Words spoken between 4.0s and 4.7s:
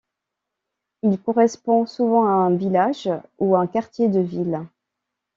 de ville.